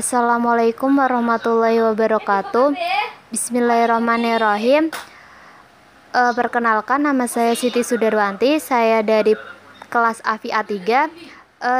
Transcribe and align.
Assalamualaikum 0.00 0.96
warahmatullahi 0.96 1.76
wabarakatuh. 1.84 2.72
Bismillahirrahmanirrahim. 3.28 4.88
E, 6.08 6.22
perkenalkan 6.32 7.04
nama 7.04 7.28
saya 7.28 7.52
Siti 7.52 7.84
Sudarwanti. 7.84 8.56
Saya 8.64 9.04
dari 9.04 9.36
kelas 9.92 10.24
AFI 10.24 10.56
A3. 10.56 10.72
E, 10.72 10.88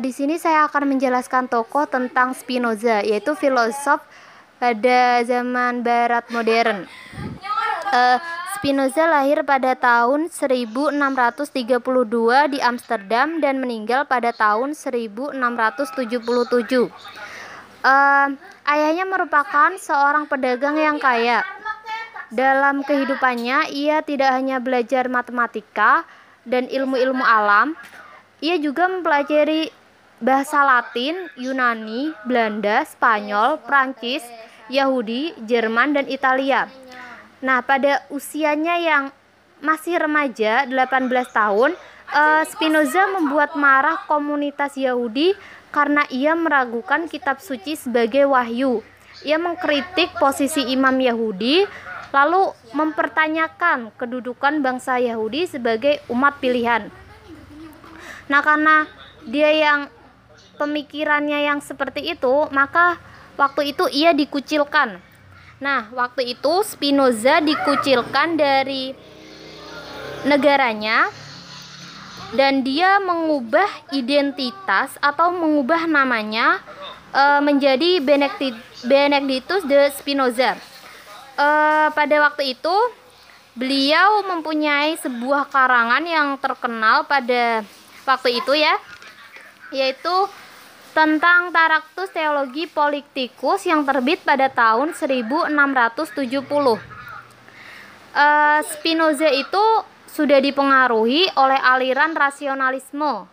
di 0.00 0.16
sini 0.16 0.40
saya 0.40 0.64
akan 0.64 0.96
menjelaskan 0.96 1.52
tokoh 1.52 1.84
tentang 1.84 2.32
Spinoza, 2.32 3.04
yaitu 3.04 3.36
filosof 3.36 4.00
pada 4.56 5.20
zaman 5.20 5.84
Barat 5.84 6.24
modern. 6.32 6.88
E, 7.92 8.00
Spinoza 8.56 9.12
lahir 9.12 9.44
pada 9.44 9.76
tahun 9.76 10.32
1632 10.32 11.68
di 12.48 12.64
Amsterdam 12.64 13.44
dan 13.44 13.60
meninggal 13.60 14.08
pada 14.08 14.32
tahun 14.32 14.72
1677. 14.72 17.25
Uh, 17.86 18.34
ayahnya 18.66 19.06
merupakan 19.06 19.70
seorang 19.78 20.26
pedagang 20.26 20.74
yang 20.74 20.98
kaya. 20.98 21.46
Dalam 22.34 22.82
kehidupannya, 22.82 23.70
ia 23.70 24.02
tidak 24.02 24.34
hanya 24.34 24.58
belajar 24.58 25.06
matematika 25.06 26.02
dan 26.42 26.66
ilmu-ilmu 26.66 27.22
alam, 27.22 27.78
ia 28.42 28.58
juga 28.58 28.90
mempelajari 28.90 29.70
bahasa 30.18 30.66
Latin, 30.66 31.30
Yunani, 31.38 32.10
Belanda, 32.26 32.82
Spanyol, 32.82 33.62
Prancis, 33.62 34.26
Yahudi, 34.66 35.38
Jerman, 35.46 35.94
dan 35.94 36.06
Italia. 36.10 36.66
Nah, 37.38 37.62
pada 37.62 38.02
usianya 38.10 38.82
yang 38.82 39.04
masih 39.60 40.00
remaja, 40.02 40.66
18 40.66 41.30
tahun, 41.30 41.78
uh, 42.16 42.42
Spinoza 42.48 43.04
membuat 43.12 43.52
marah 43.54 44.00
komunitas 44.08 44.74
Yahudi 44.80 45.36
karena 45.68 46.08
ia 46.08 46.32
meragukan 46.32 47.04
kitab 47.04 47.44
suci 47.44 47.76
sebagai 47.76 48.24
wahyu. 48.24 48.80
Ia 49.24 49.36
mengkritik 49.36 50.16
posisi 50.16 50.64
imam 50.72 50.96
Yahudi, 50.96 51.68
lalu 52.12 52.52
mempertanyakan 52.72 53.92
kedudukan 54.00 54.64
bangsa 54.64 54.96
Yahudi 54.96 55.44
sebagai 55.44 56.00
umat 56.08 56.40
pilihan. 56.40 56.88
Nah, 58.28 58.40
karena 58.40 58.88
dia 59.28 59.50
yang 59.52 59.80
pemikirannya 60.56 61.44
yang 61.44 61.60
seperti 61.60 62.16
itu, 62.16 62.48
maka 62.52 62.96
waktu 63.36 63.76
itu 63.76 63.84
ia 63.92 64.16
dikucilkan. 64.16 65.00
Nah, 65.60 65.88
waktu 65.96 66.36
itu 66.36 66.60
Spinoza 66.64 67.40
dikucilkan 67.40 68.36
dari 68.36 68.92
negaranya 70.28 71.08
dan 72.34 72.66
dia 72.66 72.98
mengubah 72.98 73.68
identitas 73.94 74.98
atau 74.98 75.30
mengubah 75.30 75.86
namanya 75.86 76.58
uh, 77.14 77.38
menjadi 77.38 78.02
Benedictus 78.82 79.62
de 79.62 79.92
Spinoza. 79.94 80.58
Uh, 81.36 81.92
pada 81.92 82.16
waktu 82.26 82.56
itu 82.56 82.76
beliau 83.54 84.24
mempunyai 84.26 84.96
sebuah 84.98 85.46
karangan 85.52 86.02
yang 86.02 86.28
terkenal 86.40 87.04
pada 87.04 87.62
waktu 88.08 88.40
itu 88.42 88.52
ya, 88.56 88.74
yaitu 89.70 90.16
tentang 90.96 91.52
Taraktus 91.52 92.08
Teologi 92.08 92.64
Politikus 92.64 93.68
yang 93.68 93.84
terbit 93.84 94.24
pada 94.24 94.48
tahun 94.48 94.96
1670. 94.96 95.52
Uh, 98.16 98.60
Spinoza 98.64 99.28
itu 99.28 99.64
sudah 100.06 100.38
dipengaruhi 100.40 101.28
oleh 101.36 101.60
aliran 101.60 102.16
rasionalisme 102.16 103.26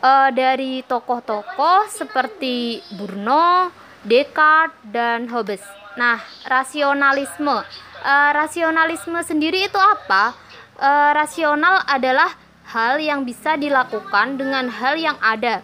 uh, 0.00 0.30
dari 0.32 0.82
tokoh-tokoh 0.84 1.86
seperti 1.92 2.80
Burno, 2.96 3.70
Descartes, 4.04 4.76
dan 4.88 5.28
Hobbes. 5.28 5.62
Nah, 5.98 6.22
rasionalisme, 6.48 7.56
uh, 8.02 8.30
rasionalisme 8.32 9.20
sendiri 9.20 9.68
itu 9.68 9.76
apa? 9.76 10.32
Uh, 10.80 11.12
rasional 11.12 11.84
adalah 11.84 12.32
hal 12.70 12.96
yang 13.02 13.26
bisa 13.26 13.58
dilakukan 13.58 14.40
dengan 14.40 14.70
hal 14.72 14.96
yang 14.96 15.18
ada. 15.20 15.60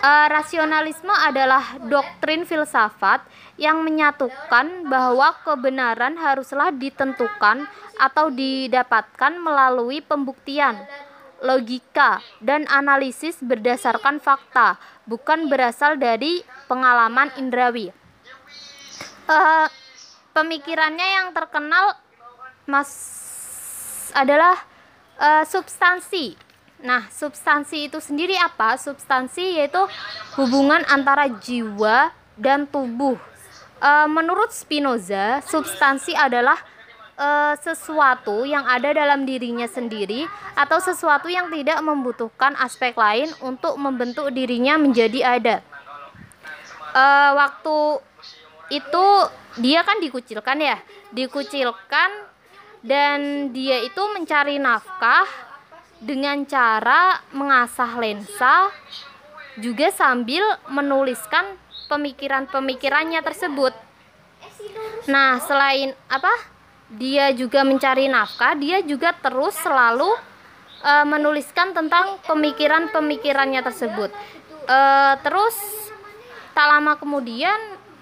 Uh, 0.00 0.32
rasionalisme 0.32 1.12
adalah 1.12 1.76
doktrin 1.84 2.48
filsafat 2.48 3.20
yang 3.60 3.84
menyatukan 3.84 4.88
bahwa 4.88 5.36
kebenaran 5.44 6.16
haruslah 6.16 6.72
ditentukan 6.72 7.68
atau 8.00 8.32
didapatkan 8.32 9.36
melalui 9.36 10.00
pembuktian, 10.00 10.80
logika, 11.44 12.24
dan 12.40 12.64
analisis 12.72 13.36
berdasarkan 13.44 14.16
fakta, 14.24 14.80
bukan 15.04 15.52
berasal 15.52 16.00
dari 16.00 16.40
pengalaman 16.64 17.28
indrawi. 17.36 17.92
Uh, 19.28 19.68
pemikirannya 20.32 21.06
yang 21.20 21.28
terkenal 21.36 22.00
mas 22.64 22.90
adalah 24.16 24.56
uh, 25.20 25.44
substansi. 25.44 26.34
Nah, 26.80 27.06
substansi 27.12 27.92
itu 27.92 28.00
sendiri 28.00 28.34
apa? 28.40 28.80
Substansi 28.80 29.60
yaitu 29.60 29.84
hubungan 30.40 30.80
antara 30.88 31.28
jiwa 31.28 32.10
dan 32.40 32.64
tubuh. 32.64 33.20
Uh, 33.80 34.08
menurut 34.08 34.52
Spinoza, 34.52 35.44
substansi 35.44 36.16
adalah 36.16 36.56
uh, 37.20 37.54
sesuatu 37.60 38.48
yang 38.48 38.64
ada 38.64 38.96
dalam 38.96 39.28
dirinya 39.28 39.68
sendiri 39.68 40.24
atau 40.56 40.80
sesuatu 40.80 41.28
yang 41.28 41.52
tidak 41.52 41.78
membutuhkan 41.84 42.56
aspek 42.56 42.96
lain 42.96 43.28
untuk 43.44 43.76
membentuk 43.76 44.32
dirinya 44.32 44.80
menjadi 44.80 45.36
ada. 45.36 45.56
Uh, 46.90 47.30
waktu 47.38 47.78
itu 48.72 49.06
dia 49.60 49.84
kan 49.84 50.00
dikucilkan 50.00 50.58
ya, 50.58 50.80
dikucilkan 51.12 52.10
dan 52.80 53.52
dia 53.52 53.84
itu 53.84 54.00
mencari 54.16 54.56
nafkah 54.56 55.28
dengan 56.00 56.48
cara 56.48 57.20
mengasah 57.36 57.92
lensa 58.00 58.72
juga 59.60 59.92
sambil 59.92 60.40
menuliskan 60.72 61.44
pemikiran-pemikirannya 61.92 63.20
tersebut. 63.20 63.76
Nah, 65.10 65.42
selain 65.42 65.92
apa? 66.08 66.59
Dia 66.90 67.30
juga 67.30 67.62
mencari 67.62 68.10
nafkah, 68.10 68.58
dia 68.58 68.82
juga 68.82 69.14
terus 69.14 69.54
selalu 69.62 70.10
uh, 70.82 71.06
menuliskan 71.06 71.70
tentang 71.70 72.18
pemikiran-pemikirannya 72.26 73.62
tersebut. 73.62 74.10
Uh, 74.66 75.14
terus 75.22 75.54
tak 76.50 76.66
lama 76.66 76.98
kemudian 76.98 77.56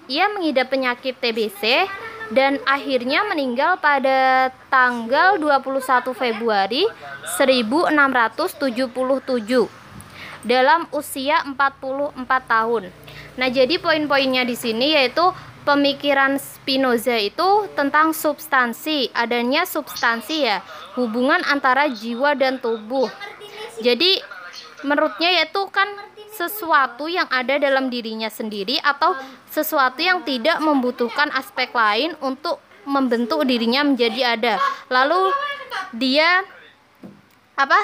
ia 0.09 0.25
mengidap 0.33 0.73
penyakit 0.73 1.21
TBC 1.21 1.85
dan 2.33 2.57
akhirnya 2.65 3.25
meninggal 3.29 3.77
pada 3.77 4.49
tanggal 4.69 5.37
21 5.37 6.13
Februari 6.13 6.85
1677 7.37 8.89
dalam 10.45 10.87
usia 10.93 11.45
44 11.45 12.17
tahun. 12.25 12.83
Nah, 13.37 13.49
jadi 13.49 13.77
poin-poinnya 13.81 14.45
di 14.45 14.55
sini 14.55 14.97
yaitu 14.97 15.25
pemikiran 15.69 16.41
Spinoza 16.41 17.13
itu 17.21 17.69
tentang 17.77 18.09
substansi, 18.09 19.13
adanya 19.13 19.69
substansi 19.69 20.49
ya, 20.49 20.65
hubungan 20.97 21.45
antara 21.45 21.85
jiwa 21.85 22.33
dan 22.33 22.57
tubuh. 22.57 23.05
Jadi 23.77 24.17
menurutnya 24.81 25.29
yaitu 25.29 25.61
kan 25.69 25.85
sesuatu 26.33 27.05
yang 27.05 27.29
ada 27.29 27.61
dalam 27.61 27.93
dirinya 27.93 28.33
sendiri 28.33 28.81
atau 28.81 29.13
sesuatu 29.53 30.01
yang 30.01 30.25
tidak 30.25 30.57
membutuhkan 30.57 31.29
aspek 31.37 31.69
lain 31.69 32.17
untuk 32.17 32.57
membentuk 32.89 33.45
dirinya 33.45 33.85
menjadi 33.85 34.41
ada. 34.41 34.53
Lalu 34.89 35.29
dia 35.93 36.41
apa? 37.53 37.77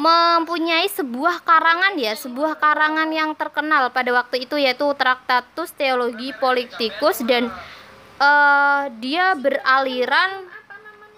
Mempunyai 0.00 0.88
sebuah 0.88 1.44
karangan 1.44 1.94
ya, 2.00 2.16
sebuah 2.16 2.56
karangan 2.56 3.12
yang 3.12 3.36
terkenal 3.36 3.92
pada 3.92 4.10
waktu 4.16 4.48
itu 4.48 4.56
yaitu 4.56 4.88
Traktatus 4.96 5.76
Teologi 5.76 6.32
Politikus 6.40 7.20
dan 7.28 7.52
uh, 8.16 8.88
dia 8.96 9.36
beraliran 9.36 10.48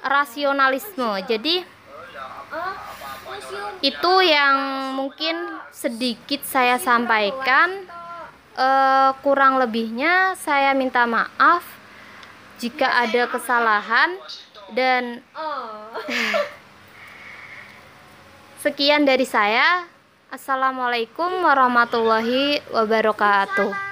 rasionalisme. 0.03 1.23
Jadi 1.31 1.63
itu 3.83 4.15
yang 4.27 4.57
mungkin 4.99 5.63
sedikit 5.71 6.43
saya 6.43 6.77
sampaikan. 6.83 7.87
Uh, 8.53 9.17
kurang 9.25 9.57
lebihnya 9.57 10.37
saya 10.37 10.77
minta 10.77 11.09
maaf 11.09 11.65
jika 12.61 12.85
ada 12.85 13.25
kesalahan 13.25 14.13
dan 14.77 15.25
Sekian 18.63 19.03
dari 19.03 19.27
saya. 19.27 19.91
Assalamualaikum 20.31 21.43
warahmatullahi 21.43 22.63
wabarakatuh. 22.71 23.92